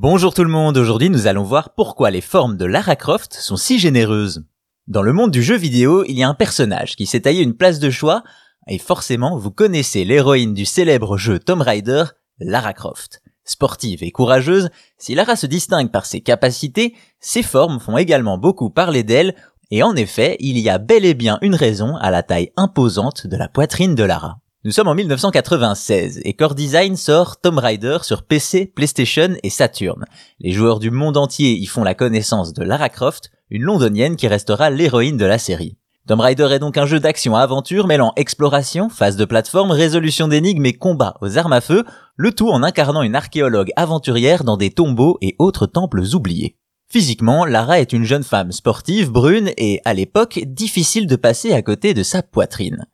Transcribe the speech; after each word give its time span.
Bonjour 0.00 0.32
tout 0.32 0.44
le 0.44 0.48
monde, 0.48 0.76
aujourd'hui 0.76 1.10
nous 1.10 1.26
allons 1.26 1.42
voir 1.42 1.74
pourquoi 1.74 2.12
les 2.12 2.20
formes 2.20 2.56
de 2.56 2.64
Lara 2.64 2.94
Croft 2.94 3.34
sont 3.34 3.56
si 3.56 3.80
généreuses. 3.80 4.44
Dans 4.86 5.02
le 5.02 5.12
monde 5.12 5.32
du 5.32 5.42
jeu 5.42 5.56
vidéo, 5.56 6.04
il 6.06 6.16
y 6.16 6.22
a 6.22 6.28
un 6.28 6.34
personnage 6.34 6.94
qui 6.94 7.04
s'est 7.04 7.22
taillé 7.22 7.42
une 7.42 7.56
place 7.56 7.80
de 7.80 7.90
choix, 7.90 8.22
et 8.68 8.78
forcément 8.78 9.36
vous 9.36 9.50
connaissez 9.50 10.04
l'héroïne 10.04 10.54
du 10.54 10.66
célèbre 10.66 11.16
jeu 11.16 11.40
Tomb 11.40 11.62
Raider, 11.62 12.04
Lara 12.38 12.74
Croft. 12.74 13.22
Sportive 13.42 14.04
et 14.04 14.12
courageuse, 14.12 14.70
si 14.98 15.16
Lara 15.16 15.34
se 15.34 15.46
distingue 15.46 15.90
par 15.90 16.06
ses 16.06 16.20
capacités, 16.20 16.94
ses 17.18 17.42
formes 17.42 17.80
font 17.80 17.96
également 17.96 18.38
beaucoup 18.38 18.70
parler 18.70 19.02
d'elle, 19.02 19.34
et 19.72 19.82
en 19.82 19.96
effet, 19.96 20.36
il 20.38 20.60
y 20.60 20.70
a 20.70 20.78
bel 20.78 21.04
et 21.04 21.14
bien 21.14 21.40
une 21.42 21.56
raison 21.56 21.96
à 21.96 22.12
la 22.12 22.22
taille 22.22 22.52
imposante 22.56 23.26
de 23.26 23.36
la 23.36 23.48
poitrine 23.48 23.96
de 23.96 24.04
Lara. 24.04 24.38
Nous 24.64 24.72
sommes 24.72 24.88
en 24.88 24.96
1996 24.96 26.20
et 26.24 26.32
Core 26.32 26.56
Design 26.56 26.96
sort 26.96 27.40
Tomb 27.40 27.58
Raider 27.58 27.98
sur 28.02 28.24
PC, 28.24 28.66
PlayStation 28.66 29.36
et 29.44 29.50
Saturn. 29.50 30.04
Les 30.40 30.50
joueurs 30.50 30.80
du 30.80 30.90
monde 30.90 31.16
entier 31.16 31.52
y 31.52 31.64
font 31.66 31.84
la 31.84 31.94
connaissance 31.94 32.52
de 32.54 32.64
Lara 32.64 32.88
Croft, 32.88 33.30
une 33.50 33.62
londonienne 33.62 34.16
qui 34.16 34.26
restera 34.26 34.70
l'héroïne 34.70 35.16
de 35.16 35.24
la 35.24 35.38
série. 35.38 35.76
Tomb 36.08 36.18
Raider 36.18 36.48
est 36.50 36.58
donc 36.58 36.76
un 36.76 36.86
jeu 36.86 36.98
d'action-aventure 36.98 37.86
mêlant 37.86 38.12
exploration, 38.16 38.88
phase 38.88 39.16
de 39.16 39.24
plateforme, 39.24 39.70
résolution 39.70 40.26
d'énigmes 40.26 40.66
et 40.66 40.72
combat 40.72 41.14
aux 41.20 41.38
armes 41.38 41.52
à 41.52 41.60
feu, 41.60 41.84
le 42.16 42.32
tout 42.32 42.48
en 42.48 42.64
incarnant 42.64 43.02
une 43.02 43.14
archéologue 43.14 43.70
aventurière 43.76 44.42
dans 44.42 44.56
des 44.56 44.70
tombeaux 44.70 45.18
et 45.20 45.36
autres 45.38 45.66
temples 45.66 46.02
oubliés. 46.16 46.56
Physiquement, 46.90 47.44
Lara 47.44 47.78
est 47.78 47.92
une 47.92 48.04
jeune 48.04 48.24
femme 48.24 48.50
sportive, 48.50 49.12
brune 49.12 49.52
et, 49.56 49.80
à 49.84 49.94
l'époque, 49.94 50.40
difficile 50.44 51.06
de 51.06 51.14
passer 51.14 51.52
à 51.52 51.62
côté 51.62 51.94
de 51.94 52.02
sa 52.02 52.24
poitrine. 52.24 52.86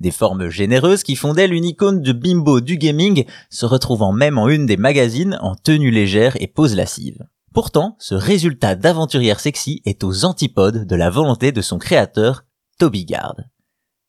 Des 0.00 0.10
formes 0.10 0.48
généreuses 0.48 1.02
qui 1.02 1.16
font 1.16 1.34
d'elle 1.34 1.52
une 1.52 1.64
icône 1.64 2.00
de 2.00 2.12
bimbo 2.12 2.60
du 2.60 2.76
gaming, 2.76 3.24
se 3.50 3.66
retrouvant 3.66 4.12
même 4.12 4.38
en 4.38 4.48
une 4.48 4.66
des 4.66 4.76
magazines 4.76 5.38
en 5.40 5.54
tenue 5.54 5.90
légère 5.90 6.36
et 6.40 6.46
pose 6.46 6.74
lascive. 6.74 7.26
Pourtant, 7.52 7.96
ce 7.98 8.14
résultat 8.14 8.74
d'aventurière 8.74 9.38
sexy 9.38 9.82
est 9.84 10.04
aux 10.04 10.24
antipodes 10.24 10.86
de 10.86 10.96
la 10.96 11.10
volonté 11.10 11.52
de 11.52 11.60
son 11.60 11.78
créateur, 11.78 12.44
Toby 12.78 13.04
Gard. 13.04 13.36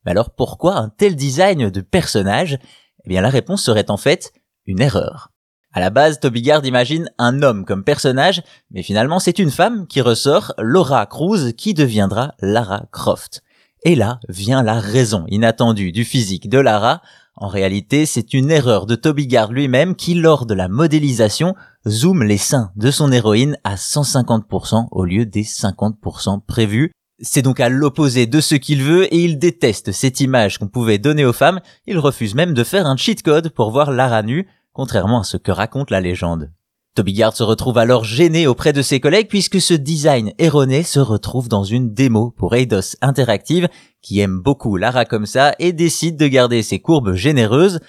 Mais 0.06 0.12
alors 0.12 0.32
pourquoi 0.32 0.78
un 0.78 0.90
tel 0.90 1.16
design 1.16 1.70
de 1.70 1.82
personnage? 1.82 2.58
Eh 3.06 3.10
bien 3.10 3.22
la 3.22 3.30
réponse 3.30 3.62
serait 3.62 3.92
en 3.92 3.98
fait 3.98 4.32
une 4.66 4.82
erreur. 4.82 5.32
À 5.74 5.80
la 5.80 5.90
base, 5.90 6.20
Toby 6.20 6.44
Gard 6.44 6.66
imagine 6.66 7.10
un 7.18 7.42
homme 7.42 7.66
comme 7.66 7.84
personnage, 7.84 8.44
mais 8.72 8.84
finalement 8.84 9.20
c'est 9.20 9.40
une 9.40 9.52
femme 9.52 9.88
qui 9.88 10.02
ressort, 10.02 10.54
Laura 10.58 11.06
Cruz, 11.06 11.54
qui 11.54 11.74
deviendra 11.74 12.36
Lara 12.40 12.86
Croft. 12.92 13.44
Et 13.86 13.96
là 13.96 14.20
vient 14.30 14.64
la 14.64 14.80
raison 14.80 15.26
inattendue 15.28 15.92
du 15.92 16.06
physique 16.06 16.50
de 16.50 16.58
Lara. 16.58 17.02
En 17.36 17.48
réalité, 17.48 18.06
c'est 18.06 18.34
une 18.34 18.50
erreur 18.50 18.86
de 18.86 18.96
Toby 18.96 19.28
Gard 19.28 19.52
lui-même 19.52 19.96
qui, 19.96 20.14
lors 20.14 20.46
de 20.46 20.54
la 20.54 20.70
modélisation, 20.70 21.56
zoome 21.88 22.24
les 22.24 22.38
seins 22.38 22.72
de 22.78 22.92
son 22.92 23.12
héroïne 23.12 23.58
à 23.66 23.76
150% 23.76 24.88
au 24.92 25.04
lieu 25.04 25.26
des 25.26 25.44
50% 25.44 26.42
prévus. 26.46 26.92
C'est 27.20 27.42
donc 27.42 27.60
à 27.60 27.70
l'opposé 27.70 28.26
de 28.26 28.40
ce 28.40 28.56
qu'il 28.56 28.84
veut 28.84 29.14
et 29.14 29.24
il 29.24 29.38
déteste 29.38 29.92
cette 29.92 30.22
image 30.22 30.60
qu'on 30.60 30.68
pouvait 30.68 30.98
donner 30.98 31.26
aux 31.26 31.34
femmes. 31.34 31.60
Il 31.86 32.00
refuse 32.00 32.36
même 32.36 32.54
de 32.54 32.64
faire 32.64 32.88
un 32.88 32.96
cheat 32.96 33.22
code 33.22 33.50
pour 33.50 33.72
voir 33.72 33.92
Lara 33.92 34.24
nue, 34.24 34.48
contrairement 34.72 35.22
à 35.22 35.24
ce 35.26 35.38
que 35.38 35.52
raconte 35.52 35.92
la 35.92 36.00
légende. 36.00 36.52
Toby 36.96 37.14
Gard 37.14 37.36
se 37.36 37.42
retrouve 37.42 37.80
alors 37.80 38.04
gêné 38.04 38.46
auprès 38.46 38.72
de 38.72 38.84
ses 38.84 39.00
collègues 39.00 39.28
puisque 39.28 39.60
ce 39.60 39.74
design 39.74 40.32
erroné 40.38 40.84
se 40.84 41.00
retrouve 41.00 41.50
dans 41.50 41.64
une 41.64 41.92
démo 41.92 42.30
pour 42.38 42.54
Eidos 42.54 42.96
Interactive 43.02 43.68
qui 44.04 44.20
aime 44.20 44.40
beaucoup 44.40 44.78
Lara 44.78 45.04
comme 45.04 45.26
ça 45.26 45.56
et 45.58 45.74
décide 45.74 46.18
de 46.18 46.28
garder 46.28 46.62
ses 46.62 46.80
courbes 46.80 47.16
généreuses. 47.16 47.80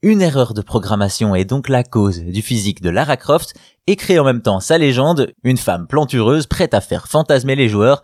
Une 0.00 0.22
erreur 0.22 0.54
de 0.54 0.62
programmation 0.62 1.34
est 1.34 1.44
donc 1.44 1.68
la 1.68 1.84
cause 1.84 2.20
du 2.20 2.40
physique 2.40 2.80
de 2.80 2.88
Lara 2.88 3.18
Croft 3.18 3.52
et 3.86 3.96
crée 3.96 4.18
en 4.18 4.24
même 4.24 4.40
temps 4.40 4.60
sa 4.60 4.78
légende, 4.78 5.34
une 5.44 5.58
femme 5.58 5.86
plantureuse 5.86 6.46
prête 6.46 6.72
à 6.72 6.80
faire 6.80 7.08
fantasmer 7.08 7.56
les 7.56 7.68
joueurs 7.68 8.02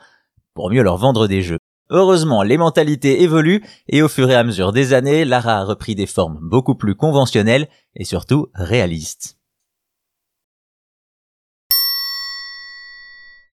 pour 0.52 0.70
mieux 0.70 0.82
leur 0.82 0.98
vendre 0.98 1.28
des 1.28 1.40
jeux. 1.40 1.58
Heureusement, 1.88 2.42
les 2.42 2.58
mentalités 2.58 3.22
évoluent 3.22 3.64
et 3.88 4.02
au 4.02 4.08
fur 4.08 4.30
et 4.30 4.34
à 4.34 4.44
mesure 4.44 4.72
des 4.72 4.92
années, 4.92 5.24
Lara 5.24 5.60
a 5.60 5.64
repris 5.64 5.94
des 5.94 6.06
formes 6.06 6.38
beaucoup 6.42 6.74
plus 6.74 6.94
conventionnelles 6.94 7.68
et 7.96 8.04
surtout 8.04 8.48
réalistes. 8.54 9.38